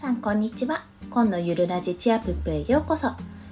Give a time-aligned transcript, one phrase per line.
[0.00, 0.82] さんこんにちは。
[1.10, 3.10] 今のゆるラジチアプップへようこそ。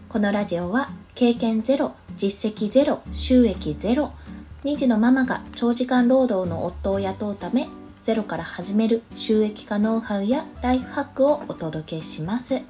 [0.09, 4.15] このラジオは経験ゼロ実績ゼロ収益ゼロ
[4.65, 7.69] 2児のママが長時間労働の夫を雇うため
[8.03, 12.63] ゼロから始める収益化ノウハウやライフハックをお届けします。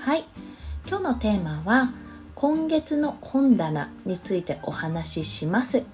[0.00, 0.24] はい。
[0.88, 1.92] 今日のテーマは
[2.34, 5.84] 今月の本棚についてお話しします。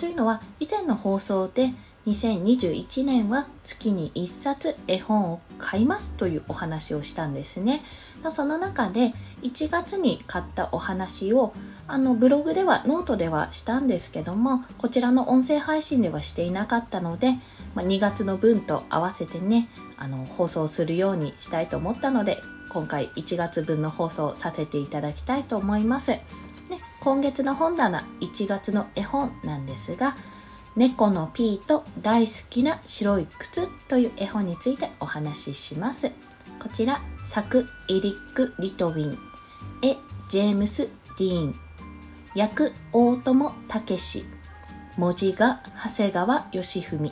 [0.00, 1.72] というのは以前の放送で
[2.06, 7.82] 2021年は月に1冊絵本を買いますというお話をしたんですね
[8.30, 11.52] その中で1月に買ったお話を
[11.88, 17.32] あのブログではノートではしたんですけどもこちらの音声配信ではしていなかったので、
[17.74, 26.10] まあ、2月の分と合わせてねあの放送するようにしたいと思ったので今回1月分の放送させていただきたいと思います。
[26.10, 26.22] ね、
[27.00, 30.16] 今月の本棚1月の絵本なんですが
[30.76, 36.10] 猫のピーと大好きな白い靴という絵本についてお話しします。
[36.62, 39.18] こちら、作エリック・リトウィン、
[39.80, 39.96] 絵
[40.28, 41.54] ジェームス・ディーン、
[42.34, 44.26] 役大友武史、
[44.98, 47.10] 文字が長谷川義文、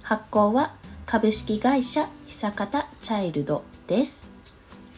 [0.00, 4.30] 発行は株式会社久方チャイルドです。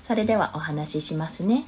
[0.05, 1.65] それではお話ししますね。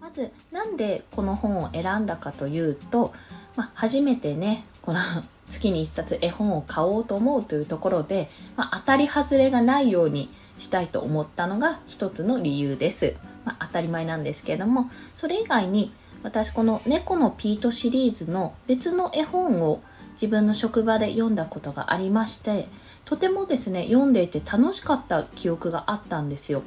[0.00, 3.12] まず、なんでこの本を選んだかというと、
[3.56, 5.00] まあ、初めてね、この
[5.48, 13.16] 月に1冊絵本を買おうと思うというところで、まあ、当たり外れがないようにしたいと思ったのが一つの理由です。
[13.44, 19.80] まあ、当たり前なんですけれども、それ以外に私この猫のピートシリーズの別の絵本を
[20.14, 22.68] 自分の職場で読んだことがありまして、
[23.04, 26.62] とてもですね、読んでいて楽しかった記憶があったんですよ。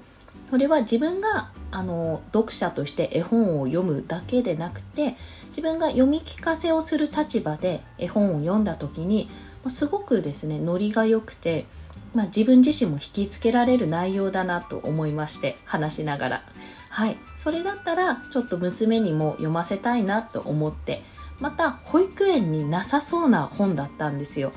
[0.52, 5.16] それは自分があの読者として絵本を読むだけでなくて
[5.48, 9.30] 自分が読み聞かせをする立場で絵本を読んだ時に
[9.70, 11.68] すごくですねノリが良くて、
[12.14, 16.44] まあ、自分自身も引きつけられる内容だなと思いまして話しながら。
[16.90, 17.18] はい。
[17.38, 21.02] それだったらちょっと娘にも読ませたいなと思って
[21.40, 24.52] また保育園になさそうな本だったんですよ。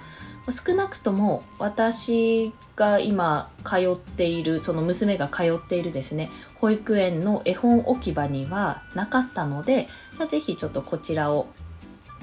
[0.52, 11.48] 少なくとも私が今通っているその娘が通っているですね保育園の絵本置き場にはなかったのでじゃあぜひちょっとこちらを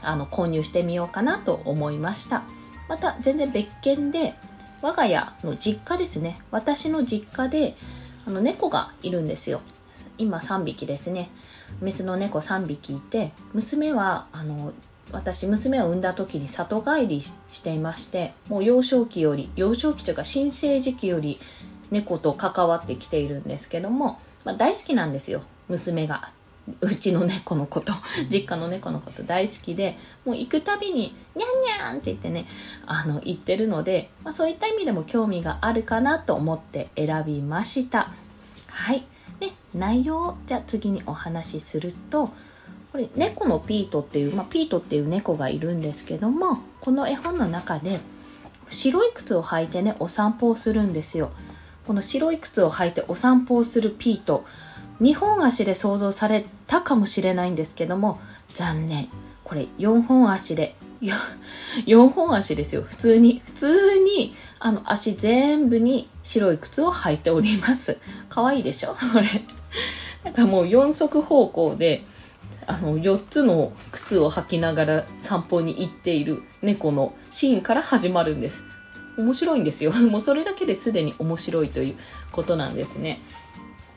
[0.04, 2.44] あの購入してみようかなと思いました。
[2.90, 4.34] また全然別件で
[4.82, 6.42] 我が家の実家ですね。
[6.52, 7.76] 私の実家で
[8.26, 9.62] あの猫がいるんですよ。
[10.18, 11.30] 今3匹ですね。
[11.80, 14.74] メスの猫3匹いて娘はあの
[15.14, 21.40] 私娘を産んだ時に里帰りしていましてもう幼少期より幼少期というか新生児期より
[21.92, 26.32] 猫と関わってきているんですけども、まあ、大好きなんですよ娘が。
[26.80, 27.92] うちの猫のこと
[28.32, 32.46] 実家の猫のこと大好きでもう行くたびに「にゃんにゃん」って言ってね
[32.86, 38.14] あの言ってるので、まあ、そういった意味でも興味があるかなと思って選びました。
[38.68, 39.06] はい。
[39.40, 42.30] で内容をじゃあ次にお話しすると
[42.92, 48.02] これ猫のピートっていう、まあ、ピートっていう猫がいるんですけどもこの絵本の中で
[48.70, 51.32] 白い靴を履いてねお散歩をするんですよ。
[51.86, 54.46] この白い靴を履いてお散歩をするピート。
[55.02, 58.20] 2本足で想像されたかもしれないんですけども
[58.54, 59.10] 残念。
[59.44, 60.76] これ4本足で
[61.88, 62.84] 4本足ですよ。
[62.84, 68.00] 普通に普通にあの足全部に白い靴を履いております。
[68.30, 68.94] 可愛いでしょ？
[68.94, 69.28] これ。
[70.24, 72.06] なんかもう4足歩行で
[72.68, 78.64] あの4つの靴を履きながら散歩に行っている猫のシーンから始まるんです。
[79.18, 79.92] 面白いんですよ。
[80.10, 81.96] もうそれだけですでに面白いという
[82.32, 83.20] ことなんですね。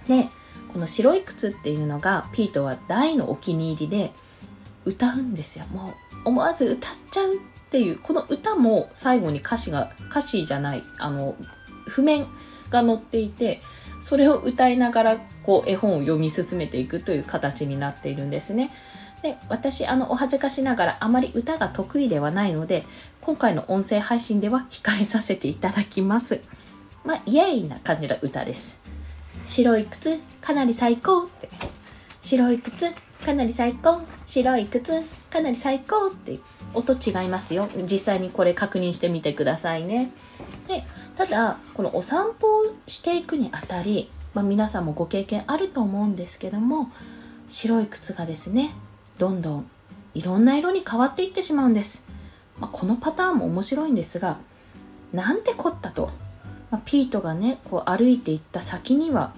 [0.09, 0.29] で
[0.73, 4.13] この白い靴っていうのがピートは大のお気に入りで
[4.85, 5.67] 歌うんですよ。
[5.67, 7.39] もう思わず歌っちゃうっ
[7.71, 11.37] ていうこの歌も最後に歌詞が歌詞じゃないあの
[11.87, 12.27] 譜面
[12.71, 13.63] が載っていて
[14.05, 18.71] それを歌いながらこう絵本を読み進めていくという形になっているんですね。
[19.23, 22.85] で私あのお恥ずかしながらあまり歌が得意ではないので
[23.23, 26.43] 今回の音声配信では控えさせていただきます。
[27.03, 28.83] まあイエイな感じの歌です。
[29.47, 31.49] 白い靴かなり最高って
[32.21, 32.91] 白い靴
[33.25, 36.41] かなり最高白い靴かなり最高って
[36.75, 40.11] 音違いますよ実際にこれ確認してみてくださいね
[41.17, 46.91] ただこのお散歩をしていくにあたり、まあ、皆さんもご経験あると思うんですけども
[47.49, 48.75] 白い靴がですね
[49.19, 49.71] どんどん
[50.15, 52.07] いろんな色に変わっていってしまうんです、
[52.59, 54.39] まあ、このパターンも面白いんですが
[55.13, 56.11] なんてこったと、
[56.71, 59.33] まあ、ピートがねこう歩いていった先には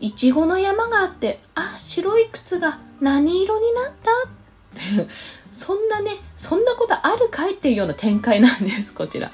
[0.00, 4.10] いちごの山があってあ白い靴が何色になった？
[4.28, 5.08] って
[5.50, 9.30] そんなねそんなことあるかいっていうような展開なんですこちら、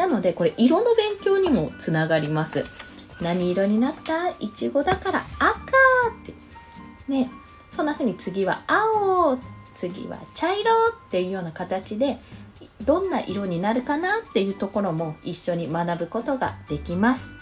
[0.00, 2.64] なのでこれ色の勉強にもつながります。
[3.20, 4.30] 何色になった？
[4.40, 5.60] いちごだから赤っ
[6.24, 6.32] て。
[7.06, 7.30] ね。
[7.68, 9.38] そんな風に次は青
[9.74, 12.18] 次は茶色っていうような形で
[12.80, 17.34] どんな色になるかなっていうところも一緒に学ぶことができます。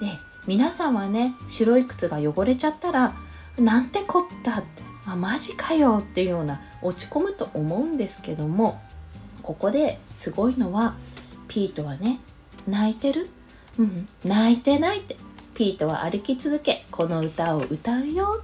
[0.00, 0.06] で
[0.46, 3.16] 皆さんはね白い靴が汚れちゃったら
[3.58, 4.82] なんてこったって。
[5.08, 8.80] あマジかよっていうような落ち込むと思うんですけども
[9.42, 10.94] ここですごいのは
[11.48, 12.20] ピートはね
[12.66, 13.28] 泣いてる？
[13.78, 14.06] うん。
[14.24, 15.16] 泣いてないって。
[15.54, 16.86] ピートは歩き続け。
[16.90, 18.42] この歌を歌うよ。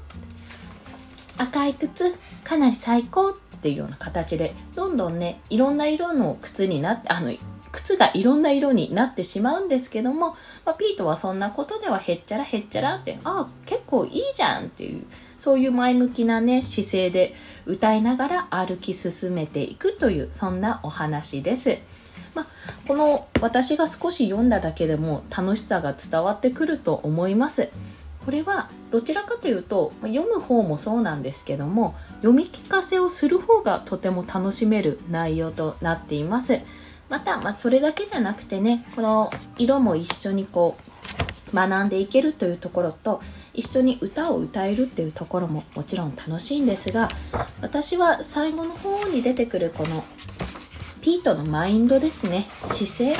[1.38, 2.14] 赤い靴。
[2.44, 4.54] かなり最高っていうような形で。
[4.74, 7.32] どんどんねいろんな色の靴になってあの
[7.72, 15.06] 靴がいろんな色になってしまうんですけども、まあ、ピートはそんなことではへっちゃらへっちゃらってああ結構いいじゃんっていう
[15.38, 17.34] そういう前向きなね姿勢で
[17.64, 21.78] 歌いながら歩き進めていくというそんなお話です。
[22.34, 22.46] まあ、
[22.86, 27.68] この私が少し読んだだけでも楽しさが伝わってくると思います。
[28.24, 36.60] これはどちらかというと読む方もそうなんですけども読み聞かせをする方がとても楽しめる内容となっています
[37.08, 40.76] また、まあ、それだけじゃなくてねこの色も一緒にこ
[41.52, 43.20] う学んでいけるというところと
[43.52, 47.08] 一緒に歌を歌えるっていうところももちろん楽しいんですが
[47.60, 50.04] 私は最後の方に出てくるこの
[51.02, 52.46] ピートのマインドですね。
[52.68, 53.16] 姿勢。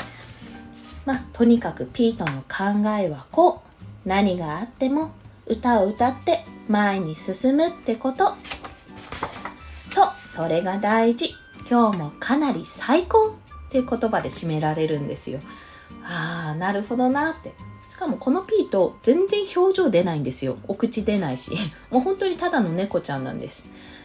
[1.04, 4.08] まあとにかくピートの考えはこう。
[4.08, 5.12] 何があっても
[5.46, 8.36] 歌を歌って前に進むってこと。
[9.90, 11.34] そうそれが大事。
[11.68, 13.36] 今日もかなり最高
[13.68, 15.40] っていう言葉で締められるんですよ。
[16.04, 17.52] ああなるほどなって。
[17.88, 20.56] しかもこのピート全然表情出ないんですよ。
[20.68, 21.50] お口出ないし。
[21.90, 23.64] もう本当にただの猫ちゃんなんです。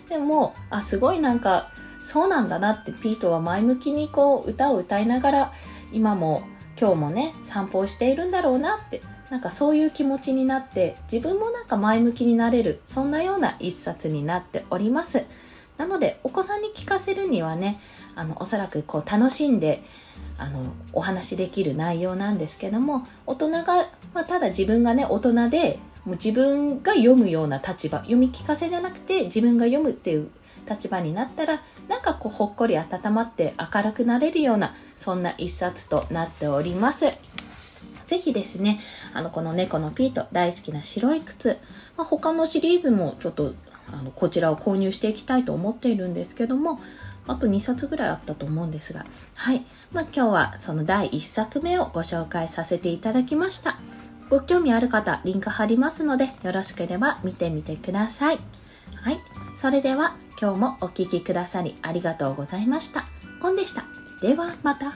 [0.09, 1.71] でもあすごいなんか
[2.07, 5.53] そうなんだなってピートは前向きにこう歌を歌いながら
[5.91, 6.41] 今も
[6.79, 15.25] 今日もね散歩をしているんだろうなってなんかそういう気持ちになって自分もなんか前向きになれるそんなような一冊になっております。
[15.77, 17.81] なのでお子さんに聞かせるにはね
[18.15, 19.83] あのおそらくこう楽しんで
[20.37, 30.29] あのお話しできる内容なんですけども大人が、まあ、ただ自分がね大人でもう自分が読むような立場読み聞かせじゃなくて自分が読むっていう
[30.69, 37.05] 立場になったらなんかこうほっこり温まって明るくなれるようなそんな一冊となっております。
[38.07, 38.79] ぜひですね、
[39.13, 41.57] あの、この猫のピート、大好きな白い靴、
[41.97, 43.53] まあ、他のシリーズもちょっと、
[43.91, 46.79] あの、こちらを購入していきたいと思っているんですけども、
[47.27, 49.05] あと2冊ぐらいあったと思うんですが、
[49.35, 49.65] はい。
[49.91, 53.77] まあ、今日はその第1作目をご紹介させていただきました。
[54.29, 58.39] ご興味ある方、リンク貼りますので、よろしければ見てみてください。
[59.01, 59.19] はい。
[59.57, 63.05] それでは、今日もお聴きくださりありがとうございました。
[63.41, 63.85] コンでした。
[64.21, 64.95] ではまた。